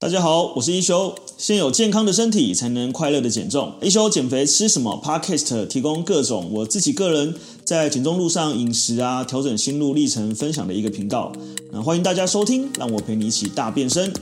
[0.00, 1.12] 大家好，我是一休。
[1.36, 3.74] 先有健康的身体，才能快乐的减重。
[3.82, 11.32] 一休减肥吃什么？Podcast 提供各种我自己个人在减重路上饮食啊，调整心路历程分享的一个频道。
[11.72, 14.12] 那欢迎大家收听，让我陪你一起大变身。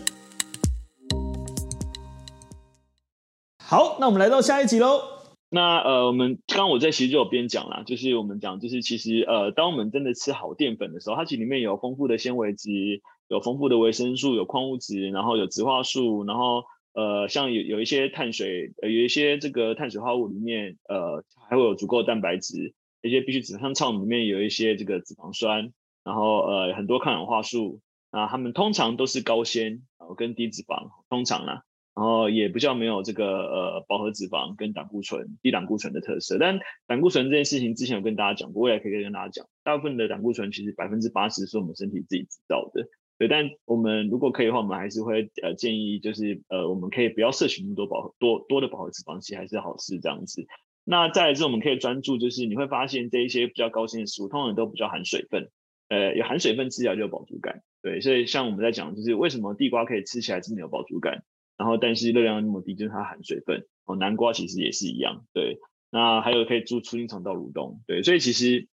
[3.62, 5.02] 好，那我们来到下一集喽。
[5.50, 13.02] 那呃，我们刚刚我在其实就有边讲啦，就是我们讲，就是其实呃，当我们真的吃好淀粉的时候，它其实里面有丰富的纤维质。
[13.28, 25.72] 有丰富的维生素，有矿物质，然后有植化素，然后呃，像有有一些碳水，呃，有一些这个碳水化合物里面，呃，还会有足够的蛋白质，一些必需脂，像草里面有一些这个脂肪酸，
[26.04, 31.62] 然后呃，很多抗氧化素，啊，它们通常都是高纤，然后跟低脂肪，通常啦。
[31.94, 42.86] 然后也比较没有这个呃饱和脂肪跟胆固醇、低胆固醇的特色，但胆固醇这件事情之前有跟大家讲过，我也可以跟大家讲，大部分的胆固醇其实百分之八十是我们身体自己制造的。
[43.18, 50.46] 对，但我们如果可以的话，我们还是会呃建议，就是呃我们可以不要摄取那么多饱和多多的饱和脂肪，其实还是好事这样子。
[50.84, 55.50] 那再来是我们可以专注，就是你会发现这一些比较高纤的食物，通常都比较含水分，
[55.88, 57.62] 呃有含水分吃起来就有饱足感。
[57.80, 61.24] 对，所以像我们在讲，就是为什么地瓜可以吃起来这么有饱足感，
[61.56, 63.66] 然后但是热量那么低，就是它含水分。
[63.86, 65.24] 哦，南瓜其实也是一样。
[65.32, 65.58] 对，
[65.90, 67.80] 那还有可以助促进肠道蠕动。
[67.86, 68.68] 对，所以其实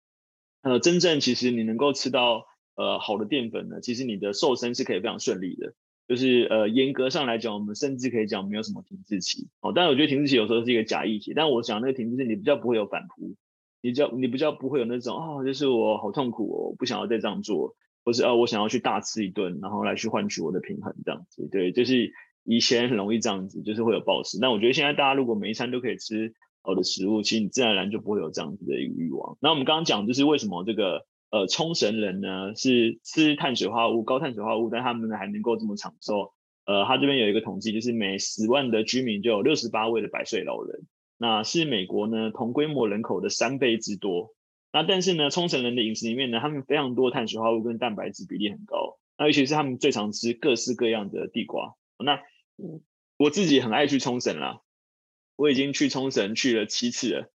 [0.62, 2.48] 呃真正其实你能够吃到。
[2.74, 5.74] 呃，好的淀粉呢，其实你的瘦身是可以非常顺利的。
[6.08, 9.48] 就是呃，严格上来讲，我们甚至可以讲没有什么停滞期。
[9.60, 11.32] 哦，但我觉得停滞期有时候是一个假议题。
[11.34, 13.34] 但我想那个停滞期，你比较不会有反扑，
[13.80, 21.48] 你比较你比较不会有那种哦，就是我好痛苦哦，不想要再这样做，或是哦，我想要去大吃一顿，然后来去换取我的平衡这样子。
[21.50, 22.12] 对，就是
[22.44, 24.38] 以前很容易这样子，就是会有暴食。
[24.40, 29.38] 但我觉得现在大家如果每一餐都可以吃好的食物，其实你自然而然就不会有这样子的一个欲望。
[29.40, 31.06] 那我们刚刚讲就是为什么这个。
[31.32, 36.34] 呃，冲绳人呢是吃碳水化合物、高碳水化合物，但他们呢还能够这么长寿。
[36.66, 40.82] 呃，他这边有一个统计，就是每十万的居民就有六十八位的百岁老人，
[41.16, 44.34] 那是美国呢同规模人口的三倍之多。
[44.74, 51.74] 那但是呢，冲绳人的饮食里面呢，他们非常多碳水化合物跟蛋白质比例很高，那尤其是他们最常吃各式各样的地瓜。
[51.98, 52.20] 那
[53.16, 54.60] 我自己很爱去冲绳啦，
[55.36, 57.31] 我已经去冲绳去了七次了。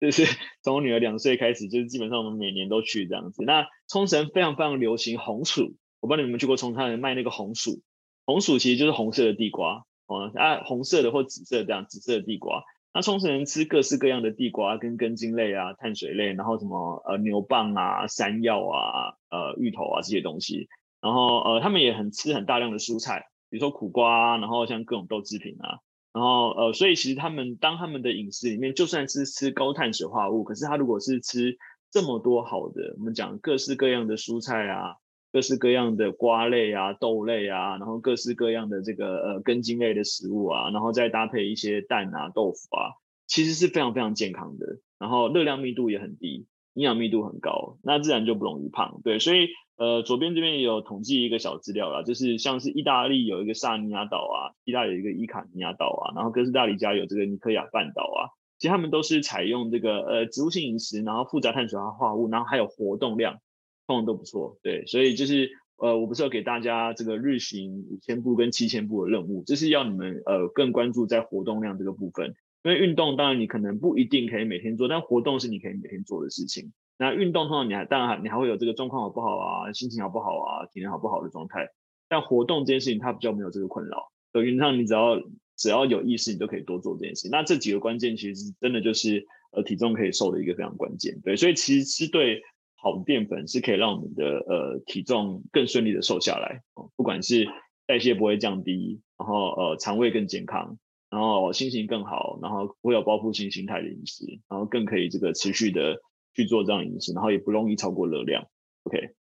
[0.00, 0.24] 就是
[0.64, 3.44] 从我女儿两岁开始，就是基本上我们每年都去这样子。
[3.44, 7.82] 那冲绳非常非常流行红薯，我不知道你们有没有去过冲绳，卖那个红薯。
[8.24, 12.62] 红薯其实就是红色的地瓜哦，啊，红色的或紫色这样，紫色的地瓜。
[12.92, 20.68] 那冲绳人吃各式各样的地瓜跟根茎类啊、碳水类，然后什么呃牛蒡啊、山药啊、呃芋头啊这些东西。
[21.00, 25.78] 然后呃他们也很吃很大量的蔬菜，比如说苦瓜，啊然后像各种豆制品啊。
[26.12, 31.56] 然后呃，所以其实他们当他们的饮食里面，就算是吃高碳水化合物，可是他如果是吃
[31.90, 34.96] 这么多好的，我们讲各式各样的蔬菜啊，
[35.32, 42.98] 各式各样的瓜类啊、豆类啊，然后各式各样的这个呃根茎类的食物啊，然后再搭配一些蛋啊、豆腐啊，
[43.28, 49.00] 其实是非常非常健康的，然后热量密度也很低，营养密度很高，那自然就不容易胖。
[49.04, 49.48] 对，所以。
[49.80, 63.40] 呃，左边这边也有统计一个小资料啦，就是像是意大利有一个萨尼亚岛啊，希腊有一个伊卡尼亚岛啊，然后哥斯达黎加有这个尼科亚半岛啊，其实他们都是采用这个呃植物性饮食，然后复杂碳水化合物，然后还有活动量，
[63.86, 64.58] 通常都不错。
[64.62, 76.70] 对，所以就是呃，我不是要给大家这个日行五千步跟七千步的任务，就是要你们呃更关注在活动量这个部分，因为运动当然你可能不一定可以每天做，但活动是你可以每天做的事情。
[77.00, 81.66] 那运动通常你还当然你还会有这个状况好不好啊，心情好不好啊，体能好不好的状态。
[82.10, 85.18] 但活动这件事情它比较没有这个困扰，所以上你只要
[85.56, 87.30] 只要有意识，你都可以多做这件事情。
[87.30, 91.18] 那这几个关键其实真的就是呃体重可以瘦的一个非常关键。
[91.22, 92.42] 对，所以其实吃对
[92.76, 96.60] 好的淀粉是可以让我们的呃体重更顺利的瘦下来，
[96.96, 97.48] 不管是
[97.86, 100.76] 代谢不会降低，然后呃肠胃更健康，
[101.08, 105.98] 然后心情更好，然后不会有报复性心态的饮食，然后更可以这个持续的。
[106.34, 108.48] 去做这样饮食，然后也不容易超过热量
[108.84, 109.14] ，OK。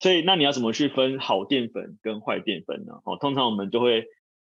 [0.00, 3.00] 所以那你要怎么去分好淀粉跟坏淀粉呢？
[3.04, 4.06] 哦，通常我们就会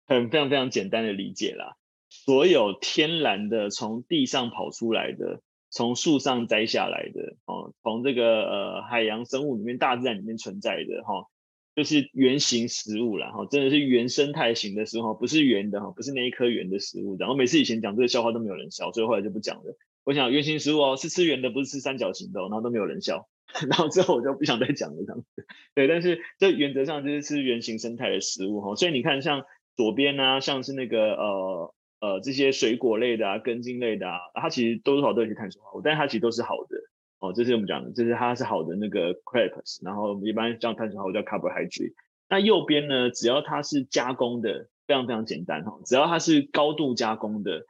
[0.06, 1.76] 很非常非常简单的理解啦。
[2.10, 11.26] 所有天然的从地上跑出来的，从树上摘下来的，哦，从这个呃海洋生物里面、大自然里面存在的，哈，
[11.74, 17.16] 就是原型食物啦，哈，真的是原生态型的食物，不是圆的，哈，不是那一颗圆的食物。
[17.18, 19.76] 然后每次以前讲这个笑话都没有人笑，所以后来就不讲了。
[20.04, 23.28] 我想原型食物哦，是吃圆的，不是吃三角形的，然后都没有人笑，
[23.70, 25.46] 然后之后我就不想再讲了这样子。
[25.76, 29.44] 对，但是这原则上就是吃圆形生态的食物哈，所以你看像
[29.76, 36.78] 左边呢、啊，像是那个呃呃这些水果类的啊、根茎类的啊，它其实多少都有些碳水化合物，但是它其实都是好的
[37.20, 37.32] 哦。
[37.34, 41.94] 这是我们讲的，就是它是好的那个 crabs，然后一般叫碳水化合物叫 carbohydrate。
[42.28, 47.66] 那右边呢，只要它是加工的，非常非常简单哈，只要它是高度加工的，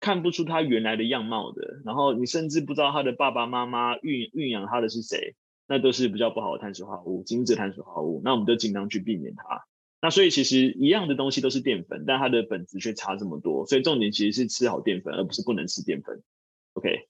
[0.00, 5.36] 看不出它原来的样貌的，然后你甚至不知道它的爸爸妈妈孕孕养它的是谁，
[5.68, 9.62] 那都是比较不好的碳水化合物，精致碳水化合物，那我们就尽量去避免它。
[10.02, 16.22] 那所以其实一样的东西都是淀粉，但它的本质却差这么多，所以重点其实是吃好淀粉，而不是不能吃淀粉。
[16.72, 17.08] OK，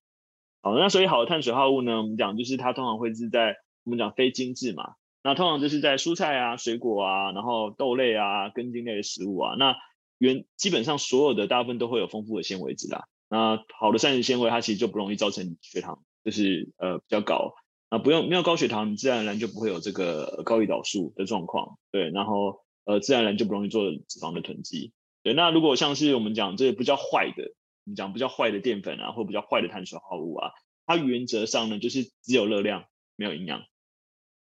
[0.60, 9.76] 好，那所以好的碳水化合物呢，我们讲就是它通常会是在我们讲非精致嘛，那通常就是在蔬菜啊、水果啊，然后豆类啊、根茎类的食物啊，那
[10.20, 13.08] 原基本上所有的大部分都会有丰富的纤维质啦。
[13.28, 17.54] 那好的膳食纤维它其实就不容易造成血糖就是呃比较高，
[17.88, 22.60] 啊不用没有高血糖，你自然而然就不会有这个高胰岛素的状况，对，然后。
[22.84, 24.92] 呃，自然而然就不容易做脂肪的囤积。
[25.22, 27.52] 对，那如果像是我们讲这个比较坏的，
[27.84, 30.50] 我们讲比较坏的淀粉啊，或比较坏的碳水化合物啊，
[30.86, 33.62] 它原则上呢就是只有热量，没有营养。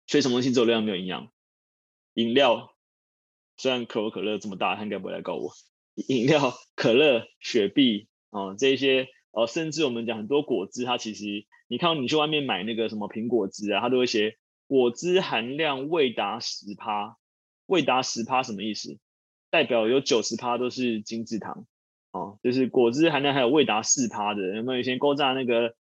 [0.05, 1.29] 所以什么东西只有热量没有营养？
[2.13, 2.75] 饮料，
[3.57, 5.51] 虽然可口可乐这么大，他应该不会来告我。
[6.07, 14.37] 饮料、可乐、雪碧啊、这一些哦，甚至我们讲很多果汁，它其实你看你去外面买那个什么苹果汁啊，它都会写
[14.67, 17.17] 果汁含量未达十趴。
[17.65, 18.97] 未达十趴什么意思？
[19.49, 21.65] 代表有九十趴都是精制糖，
[22.11, 25.75] 哦，就是果汁含量还有未达四趴的，有没有以前勾榨那个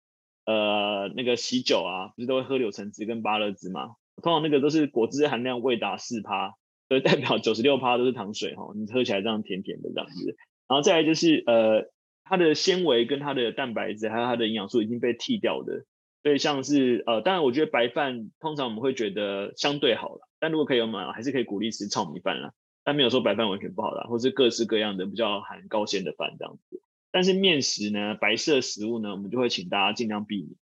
[0.46, 3.96] 呃那个喜酒啊，不是都会喝柳橙汁跟芭乐汁吗？
[4.22, 6.54] 通常那个都是果汁含量未达四趴，
[6.90, 10.38] 所以代表九十六趴都是糖水哈、你喝起来这样甜甜的这样子。
[10.68, 11.92] 然后再来就是呃
[12.24, 15.86] 它的纤维跟它的蛋白质还有它的营养素已经被替掉的。
[16.24, 22.54] 所以像是呃，当然我觉得白饭通常我们会觉得相对好了，但如果可以，我们还是可以鼓励吃糙米饭啦。
[22.86, 26.82] 但没有说白饭完全不好啦，或是各式各样的比较含高纤的饭这样子。
[27.12, 30.56] 但是面食呢，白色食物呢，我们就会请大家尽量避免，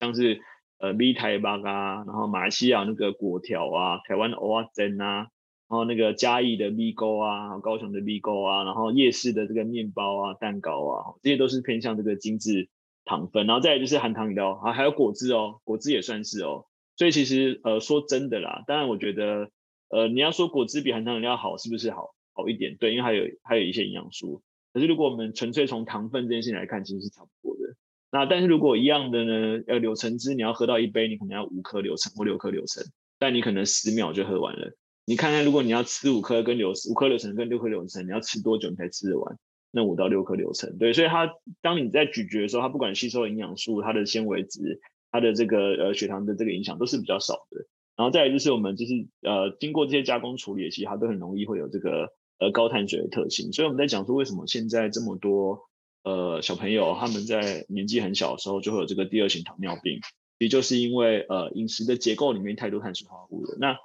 [0.00, 0.40] 像是
[0.78, 5.28] 呃米苔目啊，然后马来西亚那个粿条啊，台湾的蚵仔煎啊，
[5.74, 12.68] 然后那个嘉义的米糕啊，高雄的米糕啊，然后夜市的这个面包啊、蛋糕啊，这些都是偏向这个精致。
[13.06, 16.64] 糖分，然后再来就是含糖饮料啊，还有果汁哦，果汁也算是哦。
[16.96, 19.50] 所以其实呃说真的啦，当然我觉得
[19.90, 22.76] 呃你要说果汁比含糖饮料好，是不是好好一点？
[22.78, 24.42] 对，因为还有还有一些营养素。
[24.72, 27.74] 可是如果我们纯粹从糖分这件事情来看，其实是差不多的。
[28.10, 32.82] 那但是如果一样的呢，呃柳橙汁你要喝到一杯，你可能要五颗柳橙或六颗柳橙，
[33.18, 34.74] 但你可能十秒就喝完了。
[35.06, 39.38] 你看看如果你要吃五颗跟柳五颗柳橙跟六颗柳橙，你要吃多久你才吃得完？
[39.70, 41.28] 那五到六颗柳橙，对，所以它
[41.60, 44.80] 当你在咀嚼的时候，它不管吸收营养素、它的纤维质、
[45.10, 47.66] 它的这个呃血糖的这个影响都是比较少的。
[47.96, 48.92] 然后再来就是我们就是
[49.22, 53.52] 呃经过这些加工处理，其实它都很容易会有这个呃高碳水的特性。
[53.52, 55.60] 所以我们在讲说为什么现在这么多
[56.04, 59.98] 呃小朋友他们在年纪很小的时候就会有这个第二型糖尿病，
[60.38, 63.56] 也就是因为呃饮食的结构里面太多碳水化合物了。
[63.58, 63.76] 那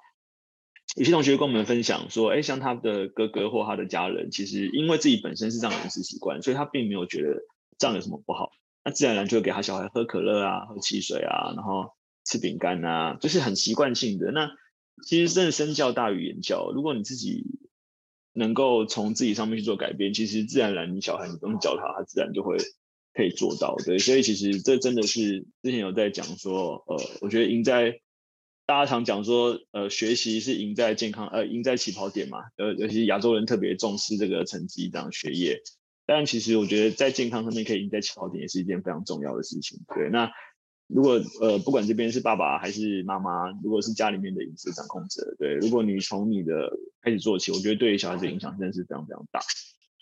[0.97, 7.37] 有些同学跟我们分享说，哎，像他的哥哥或他的家人，其实因为自己本身是这样的饮食习惯，所以他并没有觉得
[7.77, 8.49] 这样有什么不好。
[8.83, 11.91] 那自然而然就会给他小孩喝可乐啊，喝汽水啊，然后
[12.25, 14.31] 吃饼干啊，就是很习惯性的。
[14.31, 14.49] 那
[15.05, 17.43] 其实真的身教大于言教，如果你自己
[18.33, 22.57] 能够从自己上面去做改变，其实自然而然你小孩你不用教他，他自然就会
[23.13, 23.75] 可以做到。
[23.85, 28.01] 对，所以其实这真的是之前有在讲说，呃，我觉得赢在。
[28.69, 32.37] 大家常讲说，呃，学习是赢在健康，呃，赢在起跑点嘛。
[32.55, 35.59] 呃，尤其亚洲人特别重视这个成绩，这样学业。
[36.05, 39.79] 但其实我觉得在健康上面可以赢在起跑点，也是一件非常重要的事情。
[39.95, 40.31] 对，那
[40.85, 46.71] 如果呃，不管这边是爸爸还是妈妈，如果是家里面的饮食掌控者，对，如果你从你的
[47.01, 49.39] 开始做起，我觉得对于小孩子影响真的是非常非常大。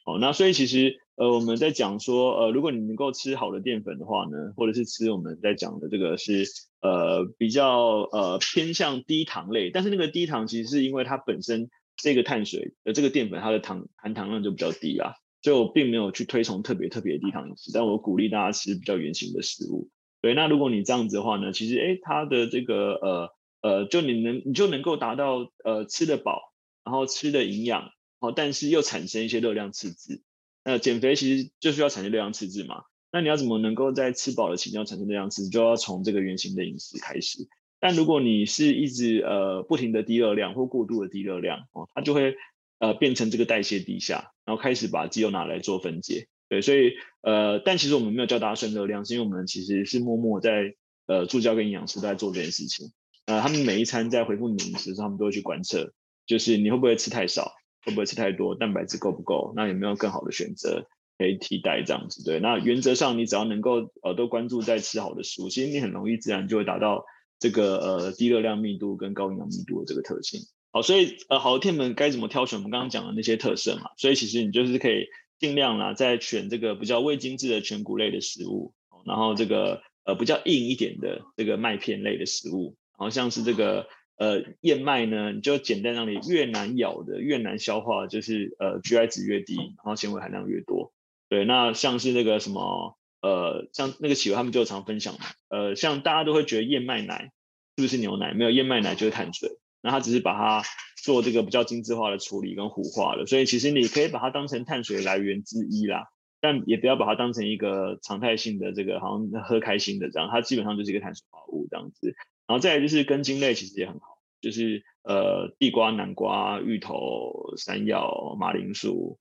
[0.07, 6.45] 哦，那所以其实呃，我们在讲说，呃，如果你能够吃好的淀粉的话呢，或者是吃我们在讲的这个是
[6.79, 19.89] 呃比较呃偏向低糖类，但是那个低糖其实是因为它本身这个碳水呃这个淀粉它的糖含糖量就比较低啊，所以我并没有去推崇特别特别低糖饮食，但我鼓励大家吃比较原型的食物。
[20.21, 23.29] 对，那如果你这样子的话呢，其实诶它的这个呃
[23.61, 26.53] 呃就你能你就能够达到呃吃得饱，
[26.85, 27.89] 然后吃的营养。
[28.19, 30.21] 好，但是又产生一些热量赤字。
[30.63, 32.83] 那减肥其实就是要产生热量赤字嘛。
[33.12, 37.47] 那你要怎么能够在吃饱的期间产生热量赤字，就要从这个原型的饮食开始。
[37.79, 42.36] 但如果你是一直呃不停的低热量或过度的低热量哦，它就会
[42.79, 46.27] 呃变成这个代谢低下，然后开始把肌肉拿来做分解。
[46.50, 52.91] 对，所以呃，但其实我们没有教大家算热量，是因为我们其实是默默在呃助教跟营养师都在做这件事情。
[53.25, 55.93] 呃，他们每一餐在回复你饮食的时候，他们都会去观测，
[56.25, 57.53] 就是你会不会吃太少。
[57.88, 58.53] 会不会吃太多？
[58.53, 59.53] 蛋白质够不够？
[59.56, 60.86] 那有没有更好的选择
[61.17, 62.22] 可以替代这样子？
[62.24, 67.06] 对，那原则上你只要能够呃都关注在吃好的食物，其实你很容易自然就会达到
[67.39, 70.41] 这个呃低热量密度跟高营养密度的这个特性。
[70.74, 72.60] 好，所以呃，好的天门该怎么挑选？
[72.60, 75.06] 我们刚刚讲的那些特色嘛，所以其实你就是可以
[75.39, 78.74] 尽量啦，在选这个比较未精制的全谷类的食物，
[79.06, 90.91] 然后这个呃比较硬一点的这个麦片类的食物，然后像是这个呃燕麦呢，你就简单让你越难咬的、越难消化，就是呃 GI 值越低，然后纤维含量越多。
[91.29, 95.19] 对，那像是那个什么呃，像那个企鹅他们就常分享嘛，
[95.50, 97.31] 呃，像大家都会觉得燕麦奶
[97.75, 98.33] 是不是牛奶？
[98.33, 99.50] 没有，燕麦奶就是碳水。
[99.81, 100.67] 那它只是把它
[101.03, 106.07] 做这个比较精致化的处理跟糊化了，所以其实你可以把它当成碳水来源之一啦，
[106.41, 112.15] 但也不要把它当成一个常态性的这个好像喝开心的这样，它基本上就是一个碳水化合物这样子。
[112.47, 119.19] 然后再来就是根茎类，其实也很好，就是呃地瓜、南瓜、芋头、山药、马铃薯、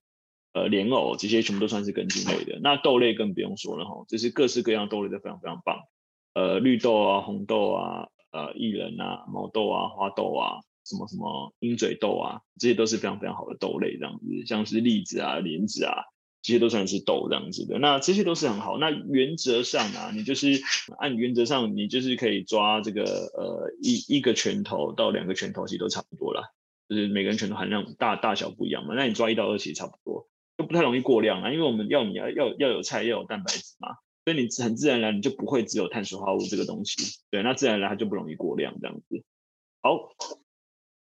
[0.53, 2.59] 呃莲藕这些全部都算是根茎类的。
[2.61, 5.79] 那豆类更不用说了哈，就是各式各样豆类都非常非常棒，
[6.33, 8.07] 呃绿豆啊、红豆啊。
[8.29, 16.03] 呃，薏仁啊，毛豆啊，花豆啊，什么什么鹰嘴豆啊，这些都是非常非常好的豆类，这样子，像是栗子啊、莲子啊，
[16.47, 17.77] 这些都算是豆这样子的。
[17.77, 18.77] 那这些都是很好。
[18.77, 20.61] 那原则上啊，你就是
[20.97, 26.43] 按原则上，你就是可以抓这个呃一一个拳头到两个拳头，其实都差不多啦。
[26.87, 28.95] 就是每个人拳头含量大大小不一样嘛。
[28.95, 33.97] 那你抓一到二其实差不多，就不太容易过量啊，因为我们要你要要要有菜，要有蛋白质嘛。
[34.23, 39.23] 所以你很自然而然你就不会只有碳水化合物这个东西，对，那自然而然它就不容易过量这样子。
[39.81, 40.09] 好，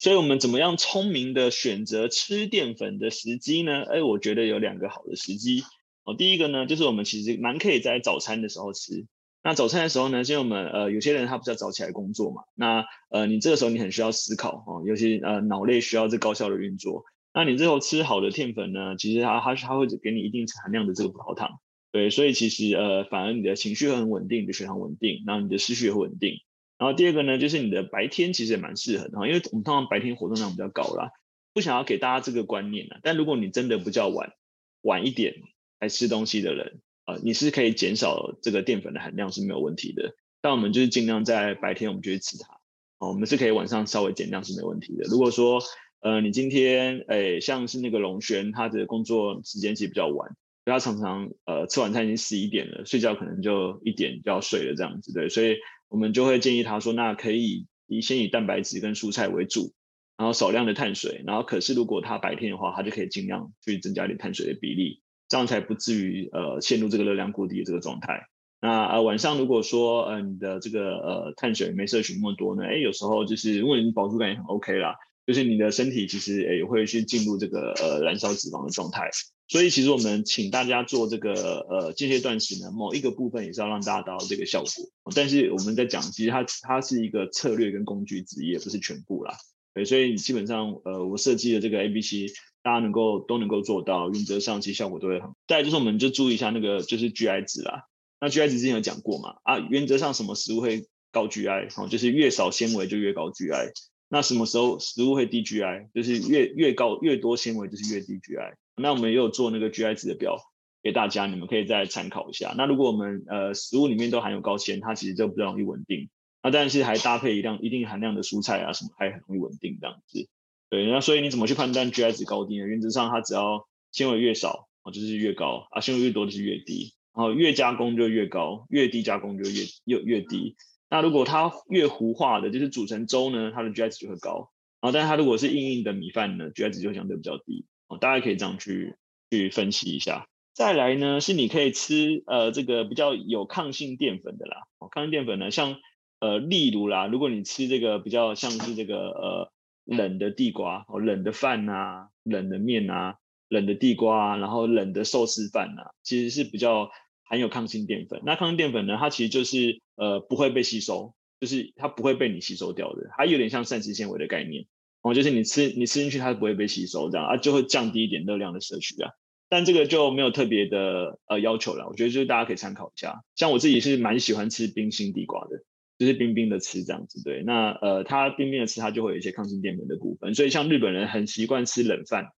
[0.01, 3.83] 所以我们怎么样聪明的选择吃淀粉的时机呢？
[3.83, 5.63] 哎，我觉得有两个好的时机
[6.05, 6.15] 哦。
[6.17, 9.07] 第一个呢，就是我们其实蛮可以在早餐的时候吃。
[9.45, 17.05] 那早餐的时候呢，因为我们呃有些人他不是要早起来工作嘛，那呃你这个时候你很需要思考哦，尤其呃脑类需要这高效的运作。
[17.35, 21.61] 那你最后吃好的淀粉呢，其实它它它会给你一定含量的这个葡萄糖。
[21.93, 26.37] 对，所以其实呃，反而你的情绪很稳定，你的血糖稳定，然后你的思绪也会稳定。
[26.81, 31.11] 然后第二个呢，就是你的白天其实也蛮适合的，因为我们通常白天活动量比较高啦，
[31.53, 32.99] 不想要给大家这个观念啊。
[33.03, 34.33] 但如果你真的比较晚
[34.81, 35.35] 晚一点
[35.79, 40.15] 来吃东西的人，呃，你是可以减少这个淀粉的含量是没有问题的。
[40.41, 42.55] 但我们就是尽量在白天我们就去吃它，
[42.99, 45.05] 哦，我们是可以晚上稍微减量是没问题的。
[45.11, 45.61] 如果说
[46.01, 50.35] 呃你今天诶像是那个龙轩，他的工作时间其实比较晚。
[50.65, 55.57] 他常常呃吃晚餐已经十一点了，睡觉可能就一点就要睡了这样子，对，所以
[55.91, 59.75] 我们就会建议他说，那可以以先以蛋白质跟蔬菜为主，
[60.17, 68.29] 然后少量的碳水，然后可是如果他白天的话，他就可以尽量去增加一点碳水的比例，这样才不至于呃陷入这个热量过低的这个状态。
[68.63, 74.95] 那呃晚上如果说呃你的这个呃碳水没摄取那么多呢，哎有时候就是如果你饱足感也很 OK 啦，
[75.31, 79.09] 就是你的身体其实也会去进入这个呃燃烧脂肪的状态。
[79.47, 84.71] 所以其实我们请大家做这个呃间歇断食呢，某一个部分也是要让大家达到这个效果。
[85.15, 89.37] 但是我们在讲，其实它它是一个策略跟工具之一，也不是全部啦。
[89.73, 92.27] 对，所以基本上呃我设计的这个 A B C，
[92.61, 95.35] 大家能够都能够做到，原则上其实效果都会很好。
[95.47, 97.85] 再来就是我们就注意一下那个就是 G I 值啦。
[98.21, 99.37] 那 G I 值之前有讲过嘛？
[99.45, 101.69] 啊，原则上什么食物会高 G I？
[101.77, 103.73] 哦，就是越少纤维就越高 G I。
[104.13, 105.89] 那什么时候食物会低 G I？
[105.95, 108.57] 就是越越高越多纤维就是越低 G I。
[108.75, 110.37] 那我们也有做那个 GI 值的表
[110.83, 112.53] 给大家，你们可以再参考一下。
[112.57, 116.11] 那如果我们呃食物里面都含有高纤，它其实就比较容易稳定。
[116.43, 120.29] 那但是还搭配一量一定含量的蔬菜啊什么，还很容易稳定这样子。
[120.71, 122.67] 对，那所以你怎么去判断 GI 值高低呢？
[122.67, 126.95] 原则上它只要纤维越少啊，就是越高啊；纤维越多就是越低。
[127.13, 130.57] 然后越加工就越高，越低加工就越越越低。
[130.91, 134.51] 那如果它越糊化的，就是煮成粥呢，它的 GI 值就会高。
[134.81, 137.67] 然后但是它如果是硬硬的米饭呢，GI 值就相对比较低。
[138.01, 138.97] 大家可以这样去
[139.31, 140.27] 去分析一下。
[140.55, 144.63] 再来呢，是你可以吃呃这个比较有抗性淀粉的啦。
[144.91, 145.77] 抗性淀粉呢，像
[146.19, 149.53] 呃例如啦，如果你吃这个比较像是这个呃
[149.85, 153.17] 冷的地瓜哦，冷的饭啊，冷的面啊，
[153.49, 156.91] 冷的地瓜，然后冷的寿司饭啊，其实是比较
[157.25, 158.21] 含有抗性淀粉。
[158.25, 164.65] 那抗性淀粉呢，它其实就是呃不会被吸收，就是它不会被你吸收掉的，它有点像膳食纤维的概念。
[165.03, 169.11] 哦，就是你吃你吃进去，它不会被吸收，这样啊，就会降低一点热量的摄取啊。
[169.49, 173.23] 但这个就没有特别的呃要求了，我觉得就是大家可以参考一下。
[173.35, 175.65] 像我自己是蛮喜欢吃冰心地瓜的，
[175.99, 177.23] 就是冰冰的吃这样子。
[177.25, 180.35] 对，那呃，它冰冰的吃，它就会有一些抗性淀粉的部分。
[180.35, 182.29] 所以像日本人很习惯吃冷饭，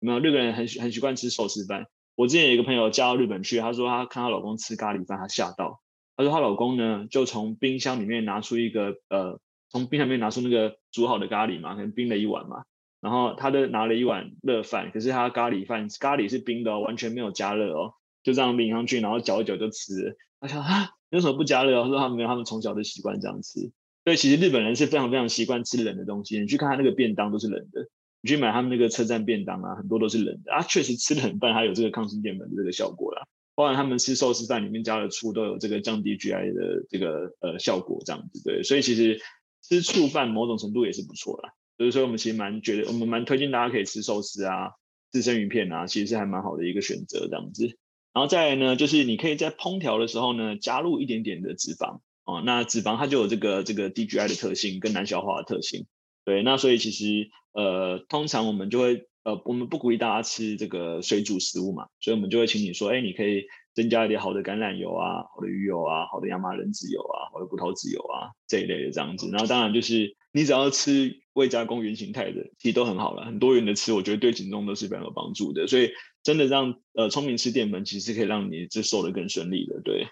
[0.00, 0.18] 有没有？
[0.20, 1.86] 日本人很很习惯吃寿司饭。
[2.16, 5.80] 我之前有一个朋友嫁到日本去，她说她看她老公吃咖喱饭，她吓到。
[6.24, 9.40] 她说她老公呢，就从冰箱里面拿出一个呃。
[9.72, 12.64] 从冰箱里面拿出那个煮好的咖喱嘛，可能冰了一碗嘛，
[13.00, 20.16] 然后他的拿了一碗热饭，可是他咖喱饭咖喱是冰的哦，完全没有加热哦，就这样淋上去，然后搅一搅就吃了。
[20.40, 21.80] 他想啊，为什么不加热？
[21.84, 23.60] 他说他没有，他们从小就习惯这样吃。
[24.02, 26.40] 所以其实日本人是非常非常习惯吃冷的东西。
[26.40, 27.86] 你去看他那个便当都是冷的，
[28.22, 30.62] 你去买他们那个车站便当啊，很多都是冷的啊。
[30.62, 33.22] 确实吃冷饭还有这个抗性淀粉的这个效果啦。
[33.60, 38.62] 包含他们吃寿司饭里面加了醋，都有这个降低 GI 的这个呃效果，这样子对。
[38.62, 39.20] 所以其实
[39.60, 41.52] 吃醋饭某种程度也是不错啦。
[41.76, 44.70] 所以说我们其实蛮觉得，我们蛮推荐大家可以吃寿司啊，
[45.12, 47.66] 吃生鱼片啊，其实是还蛮好的一个选择这样子。
[48.14, 52.42] 然后再来呢，就是你可以在烹调的时候呢，加入一点点的脂肪哦。
[52.46, 55.84] 那脂肪它就有这个这个低 GI 的特性跟难消化的特性。
[56.24, 59.09] 对，那所以其实呃，通常我们就会。
[59.22, 69.28] 呃，我们不鼓励大家吃这个水煮食物嘛，所以我们就会请你说，哎，你可以增加一点好的橄榄油啊，好的鱼油啊，好的亚麻仁籽油啊，好的葡萄籽油啊这一类的这样子。
[69.30, 75.66] 然后当然就是你只要吃未加工原型态的，其实都很好了，很多元的吃，我觉得对减重都是非常有帮助的。
[75.66, 75.90] 所以
[76.22, 79.82] 真的让呃聪明吃淀粉，其实可以让你这瘦得更顺利的。
[79.82, 80.06] 对，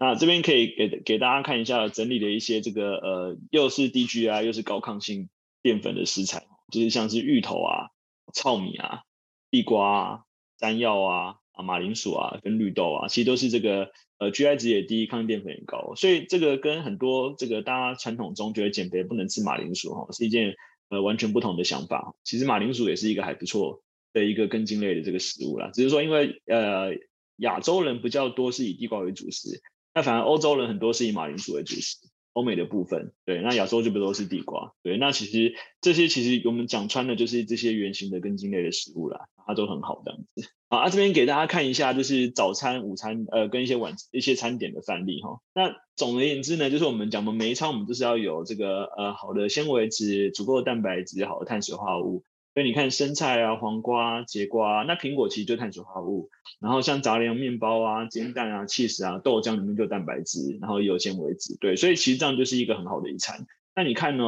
[0.00, 5.28] 那这边可以给给大家看一下整理的一些这个呃又是低 GI 又是高抗性
[5.62, 7.90] 淀粉的食材，就是像是芋头啊。
[8.32, 9.02] 糙米啊、
[9.50, 10.20] 地瓜啊、
[10.58, 20.54] 山药啊、啊马铃薯啊跟绿豆啊，其实都是这个呃 GI 值也低，抗淀粉也高，所以这个跟很多这个大家传统中觉得减肥不能吃马铃薯哈，是一件
[20.88, 22.14] 呃完全不同的想法。
[22.24, 23.82] 其实马铃薯也是一个还不错
[24.12, 26.94] 的一个根茎类的这个食物啦，只是说因为呃
[27.36, 29.62] 亚洲人比较多是以地瓜为主食，
[29.94, 31.96] 那反而欧洲人很多是以马铃薯为主食。
[32.32, 40.48] 欧美的部分，对，那亚洲就不都是地瓜，对，那其实这些其实我们讲穿的就是这些圆形的根茎类的食物啦，它都很好这样子。
[40.70, 45.40] 好，啊，这边给大家看一下，就是早餐、午餐，呃，跟一些晚一些餐点的范例哈。
[45.54, 52.22] 那总而言之呢，就是我们讲的每一餐，我们就是要有这个呃好的纤维质、足够的蛋白质、好的碳水化合物。
[52.58, 63.46] 所以你看生菜啊、黄瓜、节瓜，那苹果其实就碳水化合物，然后像杂粮、面包啊、煎蛋啊、cheese 啊、豆浆里面就蛋白质，然后也有纤维质，对，所以其实这样就是一个很好的一餐。
[63.76, 64.24] 那你看呢？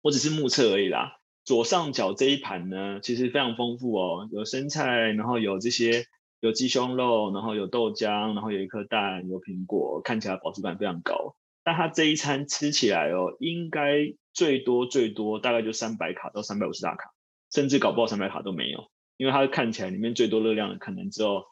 [0.00, 1.18] 我只是目测而已啦。
[1.44, 6.06] 左上角这一盘呢，其实非常丰富哦，有生菜，然后有这些
[6.40, 11.36] 有鸡胸肉，然后有豆浆，然后有一颗蛋，有苹果，看起来饱足感非常高。
[11.62, 17.13] 但它这一餐吃起来哦，应该最多最多大概就三百卡到三百五十大卡。
[17.54, 21.44] 甚至搞不好三百卡都没有，因为它看起来里面最多热量的可能只有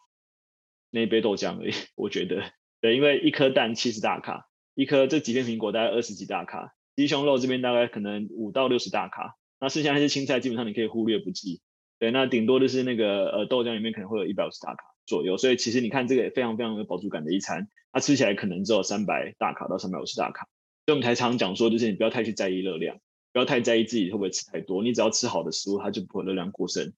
[0.91, 1.73] 那一杯豆浆而已。
[1.95, 2.43] 我觉得，
[2.81, 11.63] 对，因为一颗蛋七十大卡，一颗这几片苹果大概二十几大卡，鸡胸肉这边大概可能五到六十大卡，那剩下那些青菜基本上你可以忽略不计。
[12.01, 20.49] 对，那顶多就是那个呃豆浆里面可能会有一百五十大卡左右，所以其实你看这个也非常非常有饱足感的一餐，它吃起来可能只有三百大卡到三百五十大卡。
[20.85, 22.99] 所以我们才常讲说，就是你不要太去在意热量。
[23.33, 26.93] 不要太在意自己会不会吃太多，你只要吃好的食物，它就不会热量过剩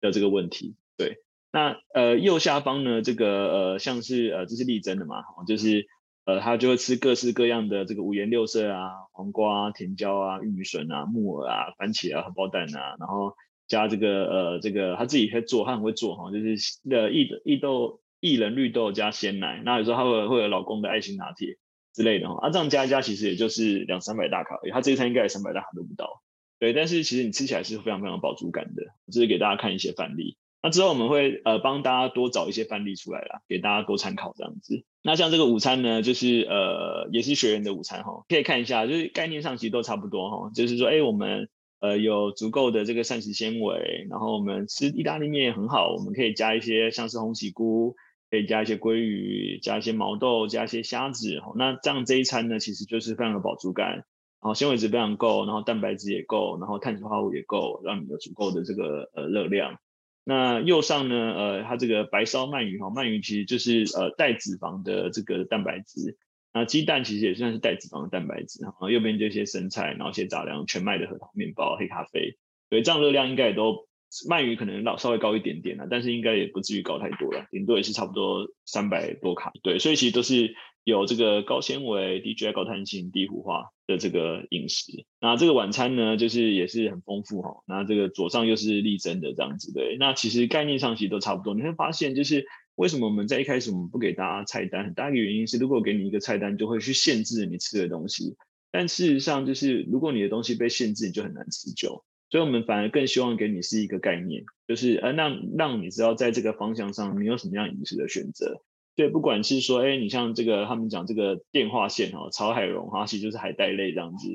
[0.00, 0.74] 的这个问题。
[0.96, 1.18] 对，
[1.52, 5.86] 那呃右下方呢，这个呃像是呃这是丽珍的嘛，就是
[6.24, 13.34] 呃他就会吃各式各样的这个五颜六色啊，黄瓜、甜椒啊、玉米笋啊、木耳啊、番茄啊、荷包蛋啊，然后
[13.68, 16.56] 加这个呃这个他自己会做，他很会做哈，就是
[16.90, 21.58] 呃薏薏豆薏仁绿豆加鲜奶，那有时候他会会有老公的爱心拿铁。
[21.96, 26.20] 之类的哈，啊，这样加一加其实也就是两三百大卡而已，它这一餐应该也三百大卡都不到，
[26.58, 30.36] 对，但是其实你吃起来是非常非常饱足感的，这是给大家看一些范例。
[30.62, 34.84] 那之后我们会呃帮大家多找一些范例出来啦，给大家多参考这样子。
[35.02, 41.48] 那像这个午餐呢，就是呃也是学员的午餐哈，可以看一下，就是概念上其实都差不多哈，就是说哎我们
[41.80, 47.96] 呃有足够的这个膳食纤维，然后我们吃意大利面也很好，我们可以加一些像是红喜菇。
[48.36, 54.04] 可以加一些鲑鱼，加一些毛豆，加一些虾子，那这样这一餐呢，其实就是非常有饱足感，然
[54.42, 59.78] 后纤维质非常够，然后蛋白质也够，然后碳水化合物也够，让你有足够的这个呃热量。
[60.22, 66.18] 那右上呢，呃，它这个白烧鳗鱼哈，鳗鱼其实就是呃带脂肪的这个蛋白质，
[66.52, 72.36] 那鸡蛋其实也算是带脂肪的蛋白质，然后右边这些生菜，然后一些杂粮，全麦的核桃面包、黑咖啡，
[72.68, 73.88] 所以这样热量应该也都。
[74.28, 79.52] 鳗鱼可能老稍微高一点点了，但是应该也不至于高太多了，顶多也是差不多三百多卡。
[79.62, 85.04] 对，所以其实都是有这个高纤维、低 GI、高碳性、低糊化的这个饮食。
[85.20, 87.62] 那这个晚餐呢，就是也是很丰富哈。
[87.66, 89.96] 那这个左上又是丽珍的这样子，对。
[89.98, 91.54] 那其实概念上其实都差不多。
[91.54, 98.36] 你会发现，就是为什么我们在一开始我们不给大家菜单，很大一个原因是，如果给你一个菜单，就会去限制你吃的东西。
[98.70, 102.04] 但事实上，就是如果你的东西被限制，你就很难持久。
[102.28, 108.62] 所以，我们反而更希望给你是一个概念，就是呃，让让你知道在这个方向上你有什么样饮食的选择。
[108.96, 114.28] 对，不管是说，哎，你像这个他们讲这个电话线哈，炒海茸哈，其实就是海带类这样子，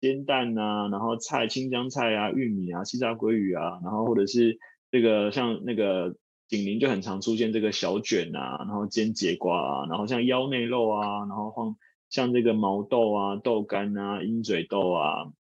[0.00, 4.58] 煎蛋啊，然后菜青江菜啊，玉米啊，西炸鲑鱼啊，然后或者是
[4.90, 6.16] 这个像那个
[6.48, 11.76] 锦麟就很常出现这个小卷啊，然后煎节瓜啊，然后像腰内肉啊，然后放。
[12.10, 15.32] 像这个毛豆啊、豆干啊、鹰嘴豆啊、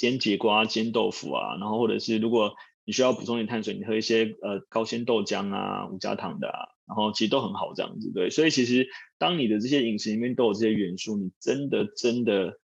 [0.00, 2.54] 煎节瓜、煎豆腐啊，然后或者是如果
[2.86, 6.58] 你需要补充点碳水，你喝一些呃高纤豆浆啊、无加糖的啊，
[6.88, 8.30] 然后其实都很好这样子，对。
[8.30, 12.58] 所以其实当你的这些饮食里面都有这些元素，你真的真的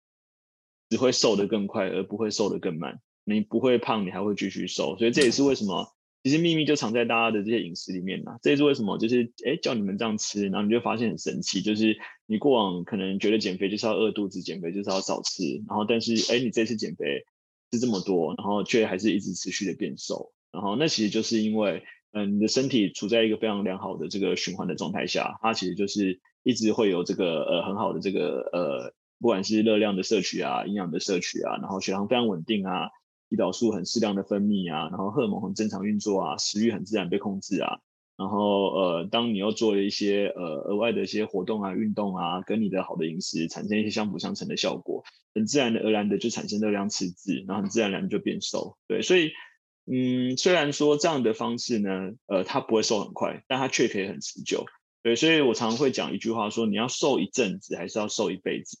[0.88, 3.00] 只会瘦得更快，而不会瘦得更慢。
[3.24, 4.96] 你不会胖，你还会继续瘦。
[4.96, 5.88] 所以这也是为什么。
[6.22, 17.24] 其实秘密就藏在大家的这些饮食里面呐，这也是为什么，就是哎叫你们这样吃，然后你就发现很神奇，就是你过往可能觉得减肥就是要饿肚子，减肥就是要少吃，然后但是哎你这次减肥
[17.70, 21.82] 吃这么多，然后却还是一直持续的变瘦，然后那其实就是因为
[22.12, 32.88] 嗯你的身体处在一个非常良好的这个循环的状态下，它其实就是一直会有这个呃很好的这个呃不管是热量的摄取啊，营养的摄取啊，然后血糖非常稳定啊。
[33.30, 37.80] 胰岛素很适量的分泌啊，然后荷尔蒙很正常运作啊，食欲很自然被控制啊，
[38.16, 45.02] 然后呃，当你又做了一些呃额外的一些活动啊、运动啊，跟你的好的饮食产生一些相辅相成的效果，
[45.34, 48.76] 很自然的而然的就产生热量赤字，然后很自然而然就变瘦。
[48.86, 49.32] 对，所以
[49.86, 54.64] 嗯，虽然说这样的方式呢，呃，它不会瘦很快，但它却可以很持久。
[55.02, 58.78] 对，所以我常常会讲一句话说，你要瘦一阵子，还是要瘦一辈子？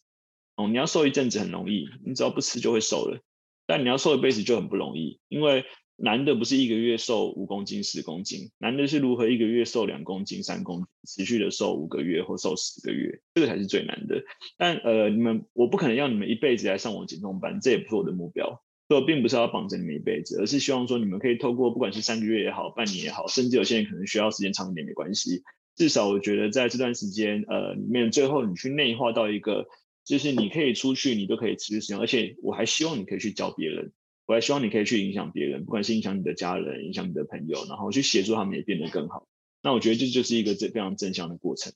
[0.56, 3.20] 哦，你要瘦一阵子很容易，你只要不吃就会瘦了。
[3.66, 5.64] 但你要瘦一辈子就很不容易，因为
[5.96, 14.24] 难的不是一个月瘦五公斤、十公斤，难的是如何一个月瘦两公斤、三公斤，持续的瘦五个月或瘦十个月，这个才是最难的。
[14.58, 18.60] 但呃，你们我不可能要你们一辈子来上我减重班，这也不是我的目标。
[18.88, 25.42] 所以我并不是要绑着你们一辈子，而是希望说你们可以透过不管是三个月也好、半年也好，甚至有些人可能需要时间长一点没关系。
[25.76, 29.68] 至少我觉得在这段时间呃里面，最后你去内化到一个。
[30.04, 33.92] 就是你可以出去，你都可以持续使用，而且我还希望你可以去教别人，
[34.26, 39.26] 我还希望你可以去影响别人，不管是影响你的家人、影响你的朋友，然后去协助他们也变得更好。
[39.62, 41.72] 那我觉得这就是一个这非常正向的过程。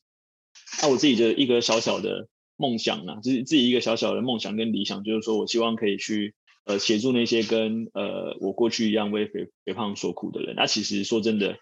[0.83, 10.55] 那我自己的一个小小的梦想呢，就是自己一个小小的梦想跟理想，就是说我希望可以去呃协助那些跟呃我过去一样为肥肥胖所苦的人。
[10.55, 11.57] 那其实说真的，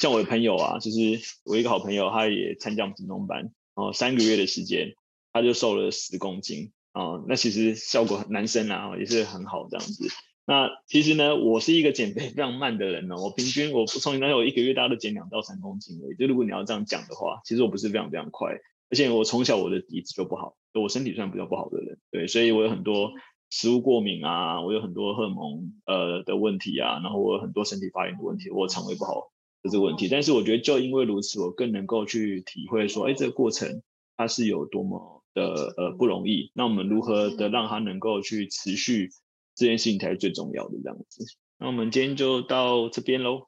[0.00, 4.94] 像我的朋友啊，就是我一个好朋友，他也参加我们减重班，然后三个月的时间。
[5.40, 10.08] 他就瘦了十公斤啊、哦，那其实效果男生啊也是很好这样子。
[10.46, 16.16] 那其实呢，我是一个减肥非常慢的人呢，我平均我从以前我一个月大概都减两到三公斤而已。
[16.16, 18.52] 就如果你要这样讲的话，其实我不是非常非常快，
[18.90, 23.12] 而且我从小我的底子就不好，我身体算比较不好的人，对，所以我有很多
[23.50, 29.30] 食物过敏啊，我有很多荷尔蒙呃的问题啊，然后我有很多身体发炎的问题，我肠胃不好
[29.62, 30.08] 的这个问题。
[30.08, 33.82] 但是我觉得就因为如此，我更能够去体会说，哎，这个过程
[34.16, 35.17] 它是有多么。
[35.38, 39.10] 的呃不容易，那我们如何的让他能够去持续
[39.54, 41.24] 这件事情才是最重要的这样子。
[41.58, 43.47] 那我们今天就到这边喽。